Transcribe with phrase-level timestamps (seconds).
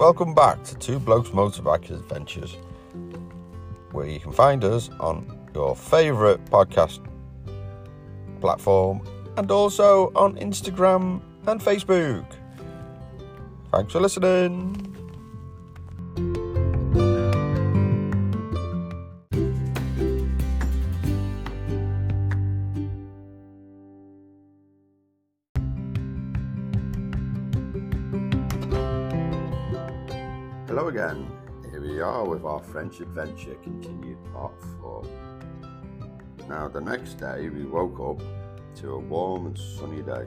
[0.00, 2.56] welcome back to Two Blokes Motorbike Adventures,
[3.92, 7.06] where you can find us on your favourite podcast
[8.40, 9.02] platform
[9.36, 12.24] and also on Instagram and Facebook.
[13.70, 14.89] Thanks for listening.
[32.70, 35.04] French adventure continued part 4.
[36.48, 38.24] Now, the next day we woke up
[38.76, 40.26] to a warm and sunny day.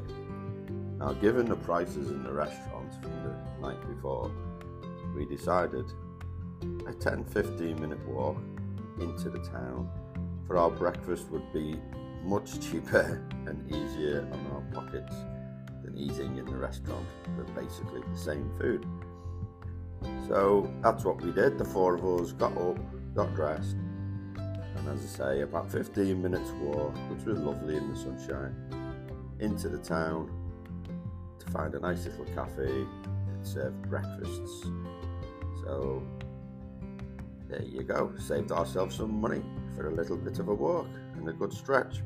[1.00, 4.32] Now, given the prices in the restaurants from the night before,
[5.16, 5.86] we decided
[6.88, 8.38] a 10 15 minute walk
[9.00, 9.90] into the town
[10.48, 11.80] for our breakfast would be
[12.24, 15.16] much cheaper and easier on our pockets
[15.84, 18.86] than eating in the restaurant for basically the same food.
[20.28, 21.58] So that's what we did.
[21.58, 22.78] The four of us got up,
[23.14, 23.76] got dressed,
[24.36, 28.56] and as I say, about 15 minutes walk, which was lovely in the sunshine,
[29.40, 30.30] into the town
[31.40, 34.64] to find a nice little cafe that served breakfasts.
[35.64, 36.04] So
[37.50, 39.44] there you go, saved ourselves some money
[39.76, 42.02] for a little bit of a walk and a good stretch.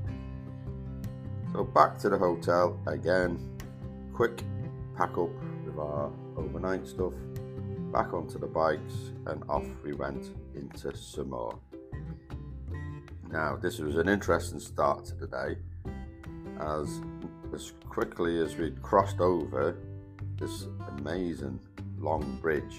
[1.54, 3.40] So back to the hotel again,
[4.14, 4.44] quick
[4.96, 5.30] pack up
[5.66, 7.14] with our overnight stuff
[7.98, 11.58] back onto the bikes, and off we went into Saumur.
[13.32, 15.58] Now, this was an interesting start to the day,
[16.60, 17.02] as
[17.56, 19.80] as quickly as we crossed over
[20.40, 20.68] this
[21.00, 21.60] amazing
[21.98, 22.78] long bridge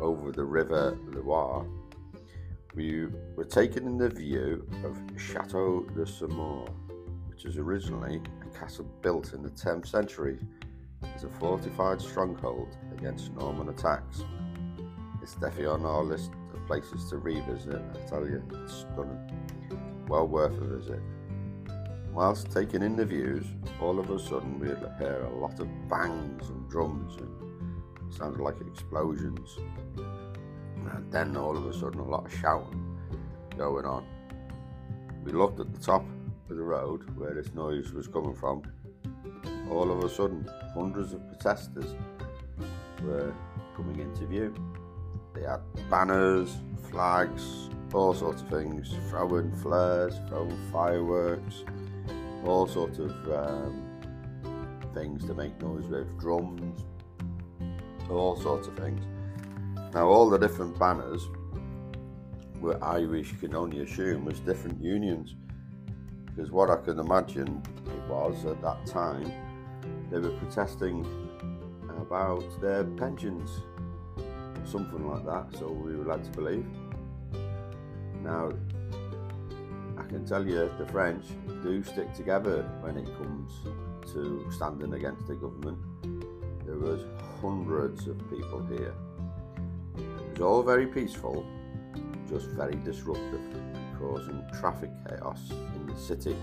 [0.00, 1.64] over the River Loire,
[2.74, 6.68] we were taken in the view of Chateau de Saumur,
[7.28, 10.40] which was originally a castle built in the 10th century
[11.14, 14.24] as a fortified stronghold against Norman attacks.
[15.22, 17.82] It's definitely on our list of places to revisit.
[17.94, 20.06] I tell you, it's stunning.
[20.08, 21.00] Well worth a visit.
[22.12, 23.44] Whilst taking in the views,
[23.80, 28.60] all of a sudden we hear a lot of bangs and drums and sounded like
[28.60, 29.58] explosions.
[30.90, 32.98] And then all of a sudden a lot of shouting
[33.56, 34.06] going on.
[35.24, 36.04] We looked at the top
[36.48, 38.62] of the road where this noise was coming from.
[39.70, 41.94] All of a sudden, hundreds of protesters
[43.02, 43.34] were
[43.76, 44.54] coming into view.
[45.34, 46.56] They had banners,
[46.90, 51.64] flags, all sorts of things, throwing flares, throwing fireworks,
[52.44, 53.84] all sorts of um,
[54.94, 56.84] things to make noise with, drums,
[58.10, 59.04] all sorts of things.
[59.94, 61.28] Now, all the different banners
[62.60, 65.34] were Irish, you can only assume, was different unions.
[66.26, 69.32] Because what I can imagine it was at that time,
[70.10, 71.06] they were protesting
[72.00, 73.50] about their pensions,
[74.64, 76.66] something like that, so we were led to believe.
[78.22, 78.50] Now,
[79.98, 81.24] I can tell you the French
[81.62, 83.52] do stick together when it comes
[84.12, 85.78] to standing against the government.
[86.64, 87.04] There was
[87.40, 88.94] hundreds of people here.
[89.96, 91.46] It was all very peaceful,
[92.28, 93.40] just very disruptive,
[93.98, 96.36] causing traffic chaos in the city.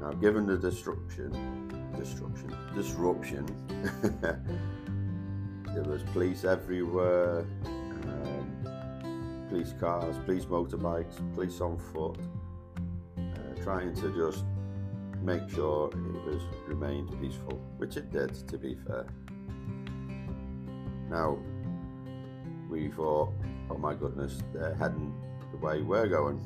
[0.00, 1.32] Now, given the destruction,
[1.96, 3.46] destruction, disruption,
[5.74, 12.18] there was police everywhere, um, police cars, police motorbikes, police on foot,
[13.18, 14.44] uh, trying to just
[15.22, 19.06] make sure it was remained peaceful, which it did, to be fair.
[21.10, 21.38] Now,
[22.68, 23.32] we thought,
[23.70, 25.14] oh my goodness, they're heading
[25.52, 26.40] the way we're going.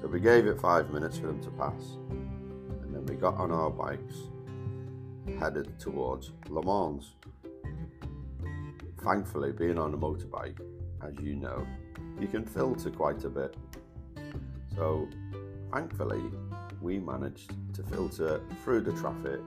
[0.00, 1.96] So we gave it five minutes for them to pass
[3.02, 4.14] and we got on our bikes,
[5.40, 7.14] headed towards Le Mans.
[9.02, 10.60] Thankfully, being on a motorbike,
[11.02, 11.66] as you know,
[12.20, 13.56] you can filter quite a bit.
[14.76, 15.08] So,
[15.72, 16.22] thankfully,
[16.80, 19.40] we managed to filter through the traffic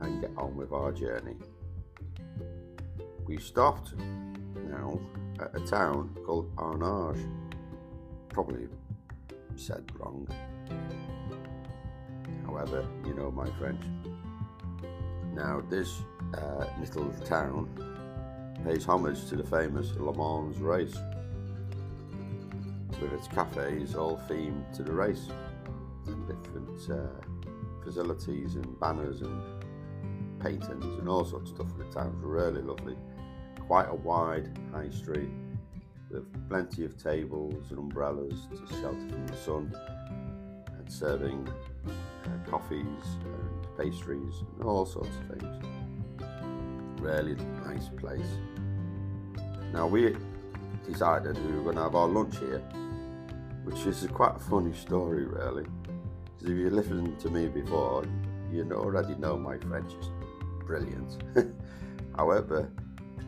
[0.00, 1.34] and get on with our journey.
[3.26, 3.94] We stopped
[4.70, 5.00] now
[5.40, 7.28] at a town called Arnage.
[8.28, 8.68] Probably
[9.56, 10.28] said wrong
[13.06, 13.82] you know my French.
[15.34, 16.00] Now, this
[16.34, 17.68] uh, little town
[18.64, 20.96] pays homage to the famous Le Mans race,
[23.00, 25.28] with its cafes all themed to the race,
[26.06, 29.42] and different uh, facilities and banners and
[30.40, 31.78] paintings and all sorts of stuff.
[31.78, 32.96] The town's really lovely.
[33.60, 35.30] Quite a wide high street
[36.10, 39.76] with plenty of tables and umbrellas to shelter from the sun
[40.78, 41.46] and serving
[42.28, 45.64] uh, coffees and pastries and all sorts of things.
[47.00, 48.28] really nice place.
[49.72, 50.16] Now we
[50.86, 52.60] decided we were going to have our lunch here,
[53.64, 55.66] which is quite a funny story, really.
[56.36, 58.04] Because if you listened to me before,
[58.52, 60.10] you already know my French is
[60.64, 61.22] brilliant.
[62.16, 62.70] However,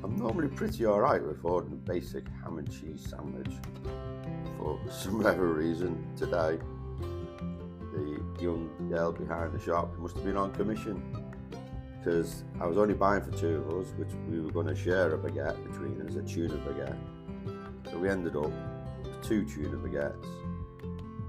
[0.02, 3.52] I'm normally pretty alright with ordering a basic ham and cheese sandwich.
[4.58, 6.58] For some other reason, today,
[8.40, 11.02] young girl behind the shop must have been on commission
[11.98, 15.14] because I was only buying for two of us, which we were going to share
[15.14, 16.96] a baguette between us, a tuna baguette.
[17.90, 18.50] So we ended up
[19.02, 20.26] with two tuna baguettes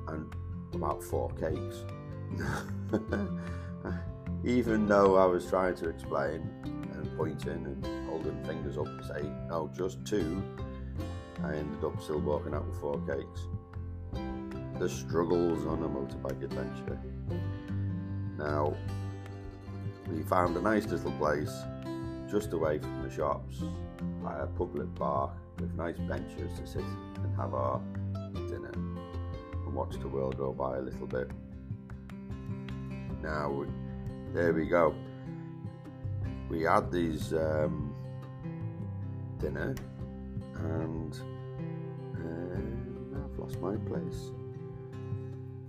[0.07, 0.33] and
[0.73, 1.83] about four cakes.
[4.43, 9.21] Even though I was trying to explain and pointing and holding fingers up to say,
[9.49, 10.41] no, just two,
[11.43, 13.47] I ended up still walking out with four cakes.
[14.81, 16.99] The struggles on a motorbike adventure.
[18.35, 18.75] Now,
[20.09, 21.53] we found a nice little place
[22.27, 23.61] just away from the shops
[24.23, 27.79] by a public park with nice benches to sit and have our
[28.33, 31.29] dinner and watch the world go by a little bit.
[33.21, 33.63] Now,
[34.33, 34.95] there we go.
[36.49, 37.93] We had these um,
[39.37, 39.75] dinner
[40.55, 41.13] and
[42.15, 44.31] uh, I've lost my place.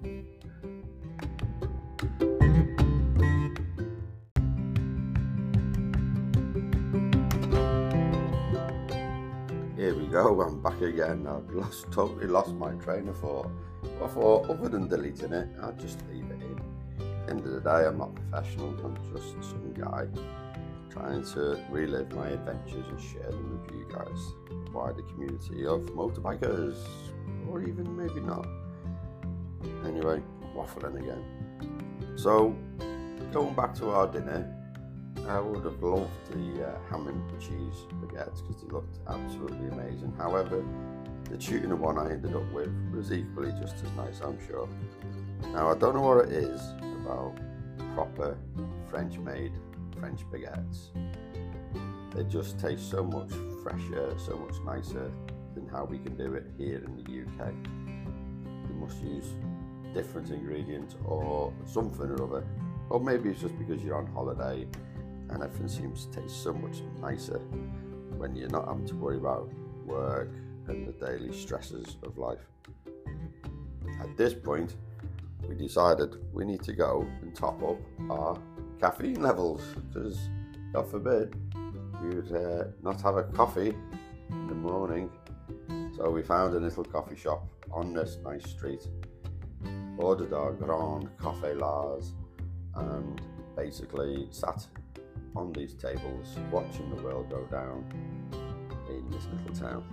[0.02, 0.10] Here
[9.94, 11.28] we go, I'm back again.
[11.28, 13.48] I've lost totally lost my train of thought.
[14.02, 16.60] I thought other than deleting it, I'd just leave it in.
[17.28, 20.08] End of the day, I'm not professional, I'm just some guy
[20.90, 24.32] trying to relive my adventures and share them with you guys,
[24.72, 26.76] wider community of motorbikers,
[27.48, 28.48] or even maybe not.
[29.86, 30.22] Anyway,
[30.56, 31.24] waffling again.
[32.16, 32.54] So,
[33.32, 34.54] going back to our dinner,
[35.28, 40.12] I would have loved the uh, ham and cheese baguettes because they looked absolutely amazing.
[40.18, 40.64] However,
[41.30, 44.68] the tuna one I ended up with was equally just as nice, I'm sure.
[45.52, 46.60] Now, I don't know what it is
[47.00, 47.38] about
[47.94, 48.36] proper
[48.90, 49.52] French made
[49.98, 50.88] French baguettes.
[52.14, 53.30] They just taste so much
[53.62, 55.10] fresher, so much nicer
[55.54, 57.52] than how we can do it here in the UK.
[58.68, 59.34] You must use
[59.94, 62.46] different ingredients or something or other.
[62.90, 64.66] Or maybe it's just because you're on holiday
[65.30, 67.38] and everything seems to taste so much nicer
[68.16, 69.50] when you're not having to worry about
[69.84, 70.30] work
[70.68, 72.46] and the daily stresses of life.
[74.00, 74.76] At this point,
[75.48, 77.78] we decided we need to go and top up
[78.10, 78.38] our
[78.80, 80.28] caffeine levels because,
[80.72, 81.34] God forbid,
[82.02, 83.74] we would uh, not have a coffee
[84.30, 85.10] in the morning.
[85.96, 88.86] So we found a little coffee shop on this nice street,
[90.02, 92.12] ordered our Grand Cafe Lars,
[92.74, 93.20] and
[93.56, 94.66] basically sat
[95.36, 97.84] on these tables watching the world go down
[98.88, 99.84] in this little town.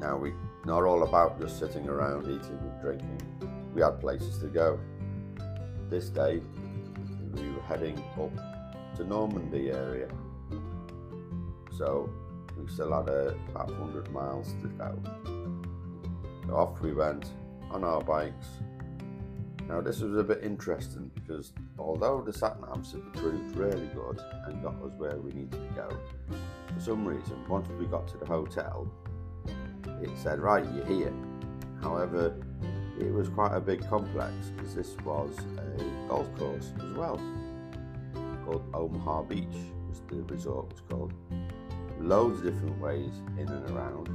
[0.00, 0.34] Now we're
[0.64, 3.20] not all about just sitting around eating and drinking.
[3.74, 4.80] We had places to go.
[5.90, 6.40] This day
[7.34, 10.08] we were heading up to Normandy area.
[11.76, 12.10] So
[12.58, 14.98] we still had a, about 100 miles to go.
[16.52, 17.26] Off we went
[17.70, 18.46] on our bikes
[19.70, 24.20] now, this was a bit interesting because although the sat navs had proved really good
[24.46, 25.88] and got us where we needed to go,
[26.74, 28.90] for some reason, once we got to the hotel,
[30.02, 31.12] it said, Right, you're here.
[31.80, 32.34] However,
[32.98, 35.38] it was quite a big complex because this was
[35.78, 37.20] a golf course as well
[38.44, 39.46] called Omaha Beach,
[39.88, 41.12] was the resort was called.
[42.00, 44.08] Loads of different ways in and around.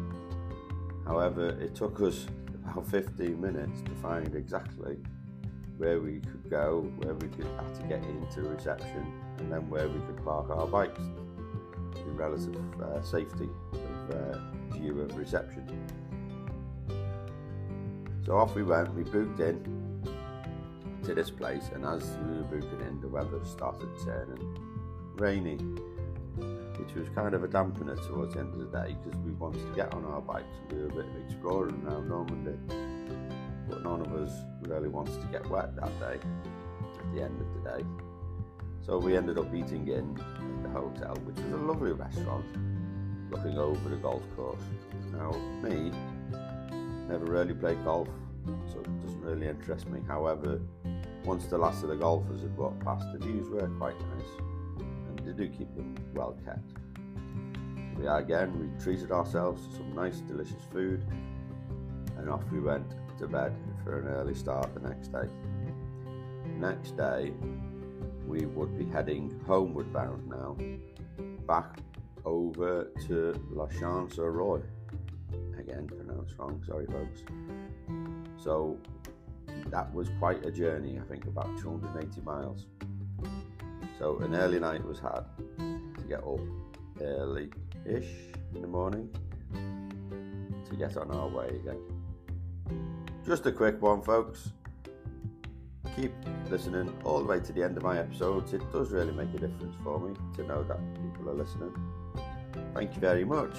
[1.06, 2.28] However, it took us
[2.66, 4.98] about 15 minutes to find exactly
[5.78, 9.88] where we could go, where we could have to get into reception, and then where
[9.88, 11.02] we could park our bikes
[11.98, 14.40] in relative uh, safety of uh,
[14.78, 15.68] view of reception.
[18.26, 19.84] So off we went, we booked in
[21.04, 24.58] to this place, and as we were booking in, the weather started turning
[25.16, 25.58] rainy,
[26.86, 29.60] which was kind of a dampener towards the end of the day because we wanted
[29.68, 32.58] to get on our bikes and do a bit of exploring around Normandy
[33.68, 36.20] but none of us really wanted to get wet that day
[37.00, 37.86] at the end of the day.
[38.86, 40.14] So we ended up eating in
[40.62, 42.46] the hotel, which was a lovely restaurant
[43.32, 44.62] looking over the golf course.
[45.12, 45.32] Now,
[45.64, 45.92] me,
[47.10, 48.08] never really played golf,
[48.72, 50.02] so it doesn't really interest me.
[50.08, 50.62] However,
[51.24, 54.30] once the last of the golfers had walked past, the views were quite nice,
[55.36, 56.74] do keep them well kept.
[57.98, 61.06] We again, we treated ourselves to some nice, delicious food,
[62.18, 65.30] and off we went to bed for an early start the next day.
[66.58, 67.34] Next day,
[68.28, 70.58] we would be heading homeward bound now
[71.48, 71.80] back
[72.26, 74.62] over to La Chance Roy.
[75.58, 77.24] Again, pronounced wrong, sorry folks.
[78.38, 78.78] So
[79.70, 82.68] that was quite a journey, I think about 280 miles.
[84.00, 85.26] So an early night was had
[85.58, 86.40] to get up
[87.02, 87.50] early
[87.86, 88.10] ish
[88.54, 89.10] in the morning
[90.70, 91.80] to get on our way again.
[93.26, 94.52] Just a quick one, folks.
[95.96, 96.12] Keep
[96.50, 98.54] listening all the way to the end of my episodes.
[98.54, 101.74] It does really make a difference for me to know that people are listening.
[102.74, 103.56] Thank you very much.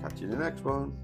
[0.00, 0.96] Catch you in the next one.